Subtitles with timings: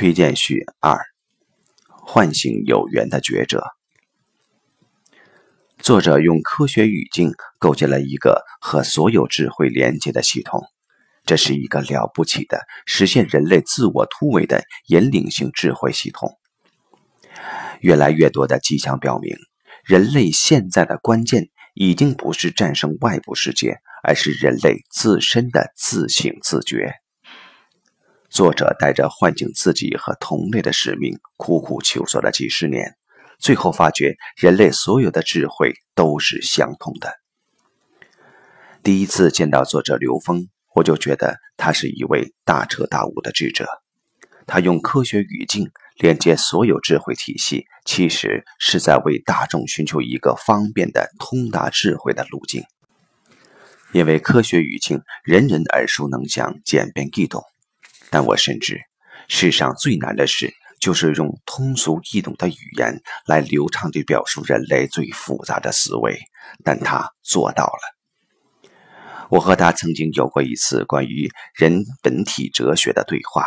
[0.00, 0.98] 推荐序二：
[1.86, 3.62] 唤醒有缘的觉者。
[5.78, 10.62] 作者用科学语境构建了一个和所有智慧连接的系统，
[11.26, 16.32] 这是一个了不起的实现人类自我突围的引领性智慧系统。
[17.80, 19.36] 越来越多的迹象表明，
[19.84, 26.94] 人类现在的关键已经不是战胜外部世界，而是人类自身的自省自觉。
[28.30, 32.94] 作者带着唤醒自己和同类的使命，苦苦求索了几十年，
[33.40, 37.12] 最后发觉人类所有的智慧都是相通的。
[38.84, 40.46] 第一次见到作者刘峰，
[40.76, 43.66] 我就觉得他是一位大彻大悟的智者。
[44.46, 52.62] 他用科学语境连接所有智慧体系，其实是在为大众寻求一个方便的通达智慧的路径。
[53.92, 57.42] 因为科学语境人人耳熟能详，简便易懂。
[58.10, 58.80] 但我深知，
[59.28, 66.18] 世上最难的事，就是用通俗易懂的语言来流畅地表述人类最复杂的思维。
[66.64, 67.80] 但他做到了。
[69.30, 73.46] 我和他曾经有过一次关于人本体哲学的对话，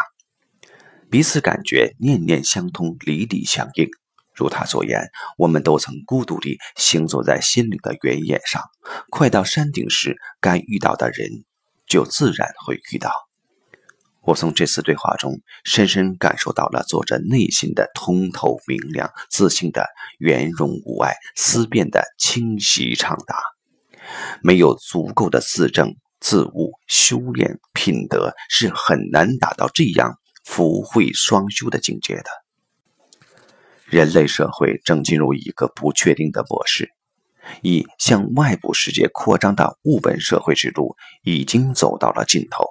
[1.11, 3.89] 彼此感觉念念相通，理理相应。
[4.33, 8.63] 如他所言，我们都曾孤独地行走在心灵的原野上，
[9.09, 11.43] 快到山顶时，该遇到的人
[11.85, 13.11] 就自然会遇到。
[14.25, 19.85] 我从这次对话中深深感受到了作者内心的通透明亮、自信的
[20.17, 23.35] 圆融无碍、思辨的清晰畅达。
[24.41, 32.25] 没有足够的自证、自悟、修炼品德，是很难达到这样福慧双修的境界的。
[33.85, 36.89] 人类社会正进入一个不确定的模式，
[37.61, 42.65] 以向外部世界扩张的物本社会之路已经走到了尽头。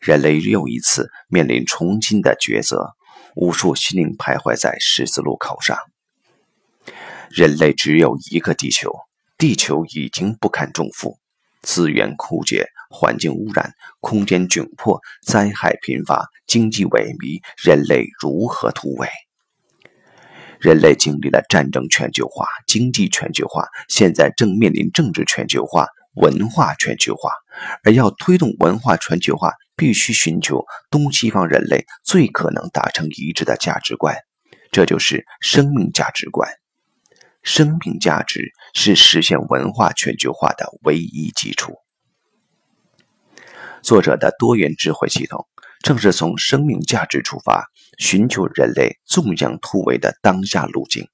[0.00, 2.94] 人类又一次面临重新的抉择，
[3.34, 5.76] 无数心灵徘徊在十字路口上。
[7.30, 8.92] 人类只有一个地球，
[9.36, 11.18] 地球已经不堪重负，
[11.62, 19.08] 资源枯竭，环境污染，空间窘迫，灾害频发，经济萎靡，人类如何突围？
[20.58, 27.30] 人类经历了战争全球化、经济全球化，现在正面临政治全球化、文化全球化，
[27.84, 29.52] 而要推动文化全球化。
[29.78, 34.16] 必须寻求东西方人类最可能达成一致的价值观，
[34.72, 36.50] 这就是生命价值观。
[37.44, 41.76] 生命价值是实现文化全球化的唯一基础。
[43.80, 45.46] 作者的多元智慧系统
[45.80, 51.06] 正是从生命价值出发，寻求人类纵向突围的当下路径。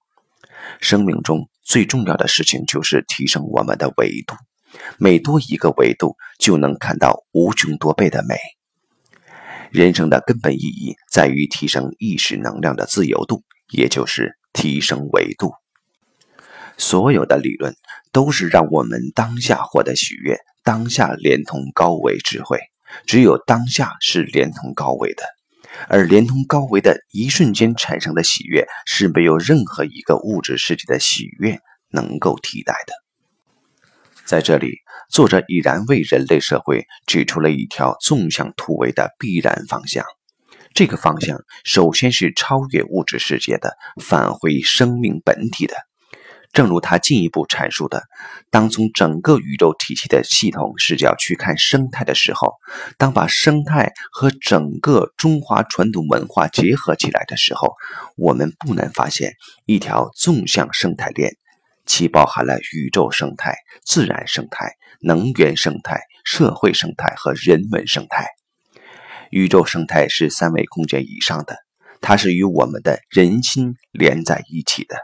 [0.81, 4.34] 生命中最重要的事情就是提升我们的维度。
[4.98, 8.36] 每多一个维度，就能看到无穷多倍的美。
[9.75, 13.43] 人生的根本意义在于提升意识能量的自由度，
[13.73, 15.51] 也就是提升维度。
[16.79, 17.75] 所有的理论
[18.12, 22.61] 都是让我们当下获得喜悦，当下连通高维智慧。
[23.05, 25.25] 只有当下是连通高维的，
[25.89, 31.59] 而连通高维的一瞬间产生的喜悦，是没有任何一个物质世界的喜悦
[31.91, 33.03] 能够替代的。
[34.27, 34.79] 在这里，
[35.11, 40.05] 作者已然为人类社会指出了一条纵向突围的必然方向。
[40.73, 45.77] 这个方向首先是超越物质世界的，返回生命本体的。
[46.53, 48.05] 正如他进一步阐述的，
[48.51, 52.55] 当从整个宇宙体系的系统视角去看生态的时候，
[52.97, 57.75] 当把生态和整个中华传统文化结合起来的时候，
[58.17, 59.35] 我们不难发现
[59.67, 61.37] 一条纵向生态链。
[61.87, 68.27] 其包含了宇宙生态、自然生态、能源生态、社会生态和人文生态。
[69.31, 71.56] 宇宙生态是三维空间以上的，
[72.00, 74.97] 它是与我们的人心连在一起的。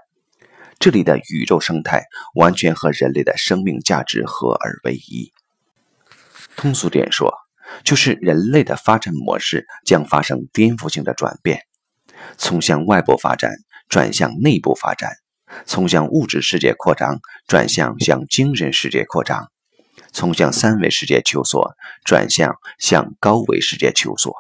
[0.79, 2.05] 这里的宇宙生态
[2.35, 5.33] 完全和人类的生命价值合而为一。
[6.57, 7.35] 通俗点说，
[7.85, 11.60] 就是人类的发展模式将发生颠覆性的转变，
[12.39, 13.53] 从向外部发展
[13.89, 15.13] 转向内部发展。
[15.67, 19.51] 从向物质世界扩张转向向精神世界扩张，
[20.13, 21.73] 从向三维世界求索
[22.05, 24.35] 转向向高维世界求索。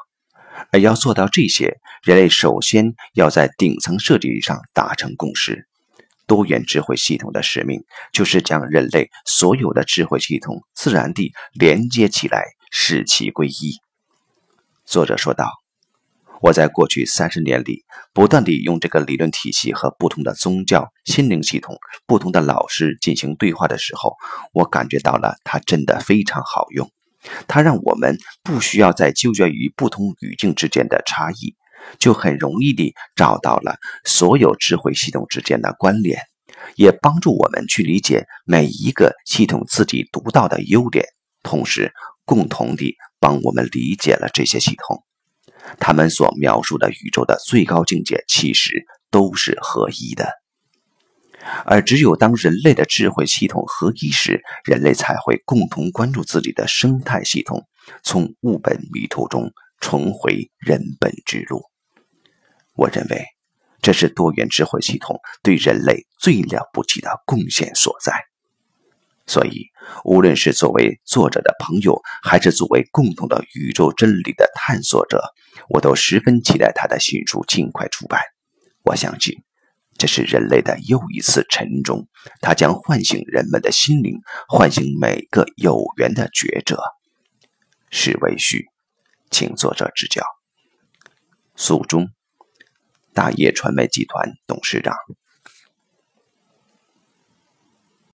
[0.72, 5.66] 而要做到这些，人类首先要在顶层设计上达成共识。
[6.26, 13.78] 多元智慧系统的使命就是将人类所有的智慧系统自然地连接起来，使其归一。
[14.84, 15.59] 作者说道。
[16.42, 17.84] 我在过去三十年里，
[18.14, 21.76] 不断地用这个理论体系和不同的宗教、心灵系统、
[22.06, 24.16] 不同的老师进行对话的时候，
[24.54, 26.90] 我感觉到了它真的非常好用。
[27.46, 31.54] 它让我们不需要再纠结于不同语境之间的差异，
[31.98, 36.22] 就很容易地找到了所有智慧系统之间的关联，
[36.76, 41.04] 也帮助我们去理解每一个系统自己独到的优点，
[41.42, 41.92] 同时
[42.24, 45.04] 共同地帮我们理解了这些系统。
[45.78, 50.28] 他们所描述的宇宙的最高境界，其实都是合一的。
[51.64, 57.66] 而只有当人类的智慧系统合一时，人类才会共同关注自己的生态系统，
[58.02, 59.50] 从物本迷途中
[59.80, 61.62] 重回人本之路。
[62.74, 63.24] 我认为，
[63.80, 68.29] 这是多元智慧系统对人类最了不起的贡献所在。
[69.30, 69.68] 所以，
[70.02, 75.22] 无论是作为作者的朋友，还是作为共同的宇宙真理的探索者，
[75.68, 78.20] 我都十分期待他的新书尽快出版。
[78.82, 79.36] 我相信。
[79.96, 82.08] 这是人类的又一次沉重，
[82.40, 84.18] 它将唤醒人们的心灵，
[84.48, 86.82] 唤醒每个有缘的觉者。
[87.90, 88.66] 是为序，
[89.30, 90.24] 请作者指教。
[91.54, 92.08] 肃中，
[93.14, 94.96] 大业传媒集团董事长。